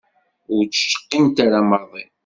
[0.55, 2.05] Ur d-cqint ara maḍi.